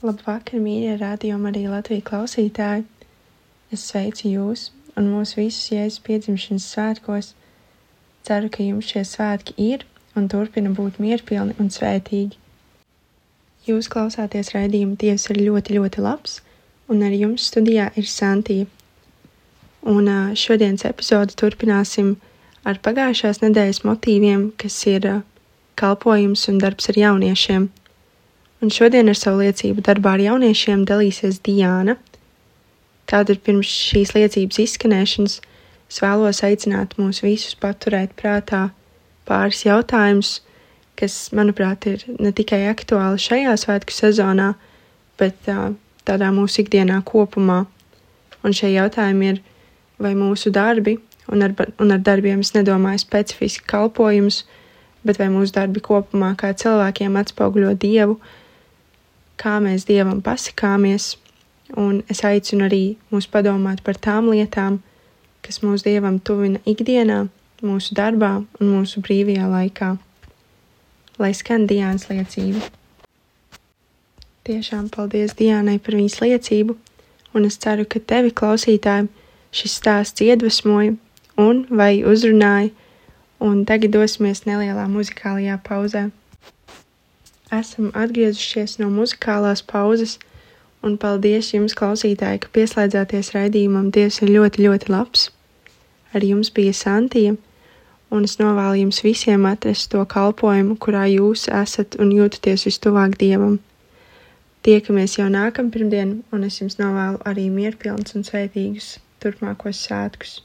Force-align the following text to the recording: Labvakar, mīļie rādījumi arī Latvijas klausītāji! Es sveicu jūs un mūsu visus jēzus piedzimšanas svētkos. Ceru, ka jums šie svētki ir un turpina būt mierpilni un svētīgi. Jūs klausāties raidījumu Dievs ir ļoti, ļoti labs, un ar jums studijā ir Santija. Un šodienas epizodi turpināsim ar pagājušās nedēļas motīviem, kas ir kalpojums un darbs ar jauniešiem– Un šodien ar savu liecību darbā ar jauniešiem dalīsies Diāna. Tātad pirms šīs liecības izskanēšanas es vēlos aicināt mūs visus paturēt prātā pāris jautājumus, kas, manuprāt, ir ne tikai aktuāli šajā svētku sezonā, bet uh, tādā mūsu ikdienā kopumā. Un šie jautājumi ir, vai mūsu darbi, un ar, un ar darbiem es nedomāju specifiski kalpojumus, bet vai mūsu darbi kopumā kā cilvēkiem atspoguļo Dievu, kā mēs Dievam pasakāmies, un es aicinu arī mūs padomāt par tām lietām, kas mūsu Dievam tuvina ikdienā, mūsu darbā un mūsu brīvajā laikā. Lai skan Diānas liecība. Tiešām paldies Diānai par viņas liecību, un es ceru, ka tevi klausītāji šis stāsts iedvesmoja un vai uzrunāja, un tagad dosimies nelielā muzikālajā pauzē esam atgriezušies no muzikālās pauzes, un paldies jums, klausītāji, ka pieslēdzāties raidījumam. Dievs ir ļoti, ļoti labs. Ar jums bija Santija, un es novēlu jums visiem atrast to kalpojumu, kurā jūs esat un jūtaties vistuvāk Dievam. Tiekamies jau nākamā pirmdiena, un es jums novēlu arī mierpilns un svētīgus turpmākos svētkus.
Labvakar, 0.00 0.56
mīļie 0.64 0.94
rādījumi 0.96 1.50
arī 1.50 1.62
Latvijas 1.68 2.06
klausītāji! 2.06 2.86
Es 3.68 3.82
sveicu 3.84 4.30
jūs 4.30 4.60
un 4.96 5.10
mūsu 5.12 5.42
visus 5.42 5.66
jēzus 5.68 6.00
piedzimšanas 6.06 6.68
svētkos. 6.72 7.26
Ceru, 8.24 8.48
ka 8.48 8.64
jums 8.64 8.88
šie 8.88 9.02
svētki 9.04 9.52
ir 9.60 9.84
un 10.16 10.30
turpina 10.32 10.72
būt 10.72 10.96
mierpilni 11.04 11.52
un 11.60 11.68
svētīgi. 11.74 12.38
Jūs 13.68 13.90
klausāties 13.92 14.54
raidījumu 14.54 14.96
Dievs 15.02 15.28
ir 15.34 15.42
ļoti, 15.42 15.76
ļoti 15.76 16.04
labs, 16.06 16.38
un 16.88 17.04
ar 17.04 17.12
jums 17.12 17.50
studijā 17.52 17.90
ir 18.00 18.08
Santija. 18.08 18.70
Un 19.84 20.08
šodienas 20.32 20.86
epizodi 20.88 21.36
turpināsim 21.36 22.14
ar 22.64 22.80
pagājušās 22.88 23.42
nedēļas 23.44 23.82
motīviem, 23.84 24.48
kas 24.56 24.80
ir 24.88 25.10
kalpojums 25.76 26.46
un 26.48 26.62
darbs 26.64 26.88
ar 26.88 27.02
jauniešiem– 27.04 27.68
Un 28.60 28.68
šodien 28.68 29.08
ar 29.08 29.16
savu 29.16 29.40
liecību 29.40 29.80
darbā 29.86 30.18
ar 30.18 30.20
jauniešiem 30.20 30.82
dalīsies 30.88 31.38
Diāna. 31.46 31.94
Tātad 33.08 33.40
pirms 33.46 33.70
šīs 33.72 34.12
liecības 34.12 34.58
izskanēšanas 34.66 35.36
es 35.90 36.00
vēlos 36.04 36.42
aicināt 36.44 36.92
mūs 37.00 37.22
visus 37.24 37.56
paturēt 37.56 38.12
prātā 38.20 38.66
pāris 39.24 39.64
jautājumus, 39.64 40.34
kas, 41.00 41.14
manuprāt, 41.32 41.86
ir 41.88 42.04
ne 42.20 42.34
tikai 42.36 42.66
aktuāli 42.68 43.22
šajā 43.24 43.54
svētku 43.62 43.96
sezonā, 43.96 44.50
bet 45.20 45.48
uh, 45.48 45.70
tādā 46.04 46.28
mūsu 46.34 46.60
ikdienā 46.60 47.00
kopumā. 47.08 47.62
Un 48.44 48.56
šie 48.56 48.74
jautājumi 48.74 49.32
ir, 49.32 49.40
vai 50.00 50.12
mūsu 50.18 50.52
darbi, 50.52 50.98
un 51.32 51.46
ar, 51.46 51.56
un 51.80 51.96
ar 51.96 52.04
darbiem 52.04 52.44
es 52.44 52.52
nedomāju 52.52 53.00
specifiski 53.06 53.64
kalpojumus, 53.72 54.42
bet 55.06 55.16
vai 55.16 55.30
mūsu 55.32 55.56
darbi 55.56 55.80
kopumā 55.84 56.34
kā 56.36 56.52
cilvēkiem 56.60 57.16
atspoguļo 57.20 57.72
Dievu, 57.80 58.20
kā 59.40 59.56
mēs 59.64 59.86
Dievam 59.88 60.20
pasakāmies, 60.24 61.14
un 61.80 62.02
es 62.12 62.22
aicinu 62.26 62.66
arī 62.66 62.82
mūs 63.12 63.28
padomāt 63.30 63.82
par 63.86 63.96
tām 63.96 64.28
lietām, 64.32 64.80
kas 65.44 65.62
mūsu 65.64 65.88
Dievam 65.88 66.18
tuvina 66.20 66.60
ikdienā, 66.68 67.22
mūsu 67.64 67.96
darbā 67.96 68.34
un 68.42 68.74
mūsu 68.74 69.02
brīvajā 69.04 69.48
laikā. 69.48 69.94
Lai 71.20 71.32
skan 71.36 71.66
Diānas 71.68 72.08
liecība. 72.10 72.62
Tiešām 74.48 74.88
paldies 74.92 75.36
Diānai 75.36 75.78
par 75.78 75.96
viņas 75.96 76.20
liecību, 76.24 76.76
un 77.36 77.48
es 77.48 77.58
ceru, 77.60 77.84
ka 77.84 78.00
tevi 78.00 78.32
klausītāji 78.32 79.10
šis 79.56 79.76
stāsts 79.80 80.24
iedvesmoja 80.24 80.96
un 81.40 81.66
vai 81.68 82.00
uzrunāja, 82.06 82.72
un 83.40 83.64
tagad 83.68 83.92
dosimies 83.96 84.44
nelielā 84.48 84.88
muzikālajā 84.88 85.60
pauzē 85.64 86.08
esam 87.54 87.90
atgriezušies 87.96 88.78
no 88.80 88.88
muzikālās 88.94 89.62
pauzes, 89.66 90.18
un 90.86 90.96
paldies 91.00 91.52
jums, 91.54 91.76
klausītāji, 91.78 92.42
ka 92.44 92.50
pieslēdzāties 92.56 93.32
raidījumam. 93.36 93.90
Dievs 93.94 94.20
ir 94.24 94.32
ļoti, 94.36 94.66
ļoti 94.66 94.92
labs. 94.92 95.28
Ar 96.14 96.26
jums 96.26 96.50
bija 96.54 96.74
Santija, 96.74 97.36
un 98.10 98.26
es 98.26 98.38
novēlu 98.40 98.82
jums 98.82 99.02
visiem 99.06 99.46
atrast 99.50 99.90
to 99.92 100.02
kalpojumu, 100.14 100.76
kurā 100.82 101.06
jūs 101.10 101.46
esat 101.62 101.98
un 102.02 102.12
jūtaties 102.16 102.66
vistuvāk 102.68 103.18
Dievam. 103.20 103.58
Tiekamies 104.66 105.16
jau 105.16 105.30
nākamā 105.32 105.72
pirmdiena, 105.72 106.18
un 106.34 106.44
es 106.44 106.60
jums 106.60 106.76
novēlu 106.80 107.22
arī 107.30 107.48
mierpilns 107.54 108.16
un 108.18 108.26
svētīgus 108.26 108.98
turpmākos 109.22 109.86
svētkus. 109.86 110.40